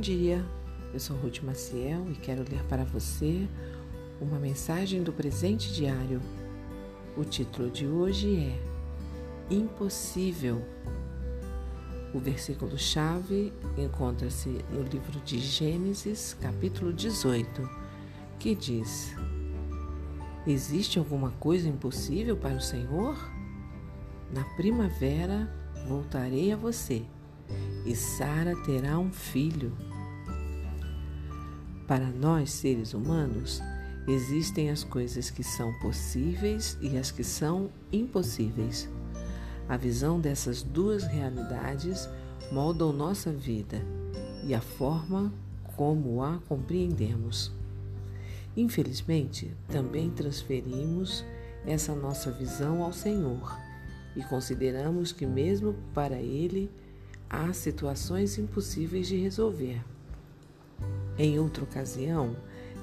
[0.00, 0.42] dia,
[0.94, 3.46] eu sou Ruth Maciel e quero ler para você
[4.18, 6.22] uma mensagem do presente diário.
[7.18, 10.64] O título de hoje é Impossível.
[12.14, 17.68] O versículo-chave encontra-se no livro de Gênesis, capítulo 18,
[18.38, 19.14] que diz:
[20.46, 23.18] Existe alguma coisa impossível para o Senhor?
[24.32, 25.52] Na primavera
[25.86, 27.04] voltarei a você
[27.84, 29.76] e Sara terá um filho.
[31.90, 33.60] Para nós, seres humanos,
[34.06, 38.88] existem as coisas que são possíveis e as que são impossíveis.
[39.68, 42.08] A visão dessas duas realidades
[42.52, 43.84] moldam nossa vida
[44.44, 45.32] e a forma
[45.76, 47.50] como a compreendemos.
[48.56, 51.24] Infelizmente, também transferimos
[51.66, 53.58] essa nossa visão ao Senhor
[54.14, 56.70] e consideramos que, mesmo para Ele,
[57.28, 59.82] há situações impossíveis de resolver.
[61.22, 62.34] Em outra ocasião,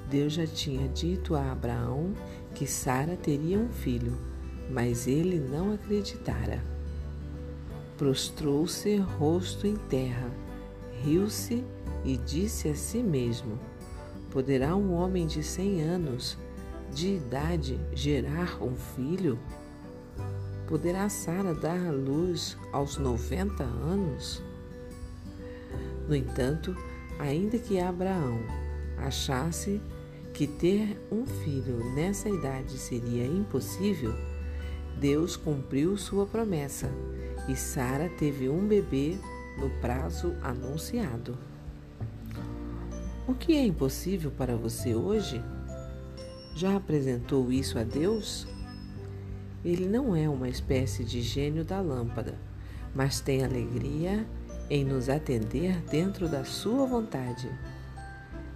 [0.08, 2.14] Deus já tinha dito a Abraão
[2.54, 4.16] que Sara teria um filho,
[4.70, 6.62] mas ele não acreditara.
[7.96, 10.30] Prostrou-se rosto em terra,
[11.02, 11.64] riu-se
[12.04, 13.58] e disse a si mesmo:
[14.30, 16.38] Poderá um homem de cem anos
[16.94, 19.36] de idade gerar um filho?
[20.68, 24.40] Poderá Sara dar à luz aos 90 anos?
[26.06, 26.76] No entanto,
[27.18, 28.40] ainda que Abraão
[28.96, 29.80] achasse
[30.32, 34.14] que ter um filho nessa idade seria impossível,
[35.00, 36.90] Deus cumpriu sua promessa
[37.48, 39.16] e Sara teve um bebê
[39.58, 41.36] no prazo anunciado.
[43.26, 45.42] O que é impossível para você hoje?
[46.54, 48.46] Já apresentou isso a Deus?
[49.64, 52.38] Ele não é uma espécie de gênio da lâmpada,
[52.94, 54.26] mas tem alegria
[54.70, 57.50] em nos atender dentro da Sua vontade.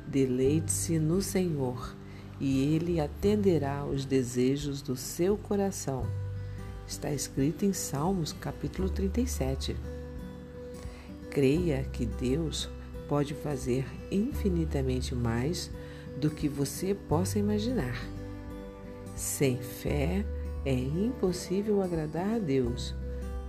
[0.07, 1.97] Deleite-se no Senhor
[2.39, 6.07] e Ele atenderá os desejos do seu coração.
[6.87, 9.77] Está escrito em Salmos capítulo 37.
[11.31, 12.69] Creia que Deus
[13.09, 15.71] pode fazer infinitamente mais
[16.21, 17.97] do que você possa imaginar.
[19.17, 20.25] Sem fé,
[20.65, 22.95] é impossível agradar a Deus,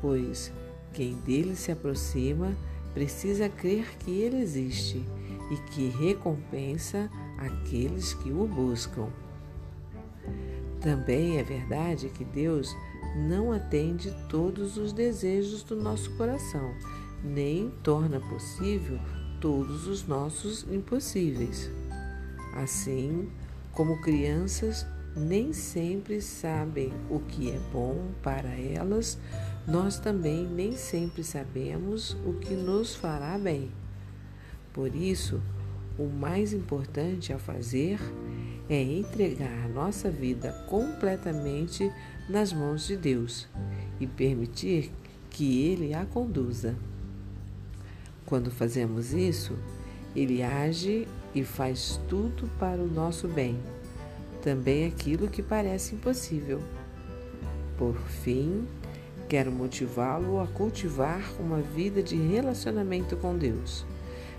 [0.02, 0.52] pois
[0.94, 2.56] quem dele se aproxima
[2.94, 5.04] precisa crer que ele existe
[5.52, 9.08] e que recompensa aqueles que o buscam.
[10.80, 12.76] Também é verdade que Deus
[13.16, 16.74] não atende todos os desejos do nosso coração,
[17.24, 19.00] nem torna possível
[19.40, 21.70] todos os nossos impossíveis.
[22.56, 23.30] Assim,
[23.72, 29.18] como crianças nem sempre sabem o que é bom para elas,
[29.68, 33.72] nós também nem sempre sabemos o que nos fará bem.
[34.74, 35.42] Por isso,
[35.98, 38.00] o mais importante a fazer
[38.70, 41.92] é entregar nossa vida completamente
[42.28, 43.48] nas mãos de Deus
[44.00, 44.92] e permitir
[45.30, 46.76] que Ele a conduza.
[48.26, 49.58] Quando fazemos isso,
[50.16, 53.60] Ele age e faz tudo para o nosso bem
[54.44, 56.62] também aquilo que parece impossível.
[57.78, 58.68] Por fim,
[59.34, 63.84] quero motivá-lo a cultivar uma vida de relacionamento com Deus.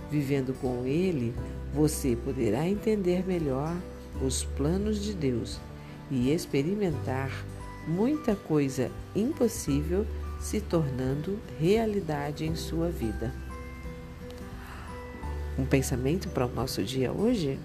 [0.09, 1.34] Vivendo com Ele,
[1.75, 3.75] você poderá entender melhor
[4.25, 5.60] os planos de Deus
[6.09, 7.28] e experimentar
[7.88, 10.06] muita coisa impossível
[10.38, 13.34] se tornando realidade em sua vida.
[15.59, 17.59] Um pensamento para o nosso dia hoje?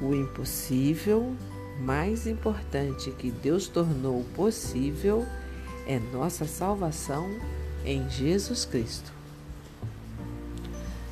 [0.00, 1.32] O impossível
[1.80, 5.24] mais importante que Deus tornou possível
[5.86, 7.28] é nossa salvação
[7.84, 9.12] em Jesus Cristo.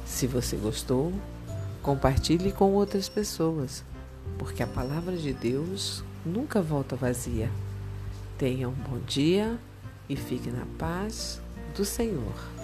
[0.06, 1.12] Se você gostou,
[1.82, 3.84] compartilhe com outras pessoas,
[4.38, 7.50] porque a palavra de Deus nunca volta vazia.
[8.38, 9.58] Tenha um bom dia
[10.08, 11.40] e fique na paz
[11.76, 12.59] do Senhor.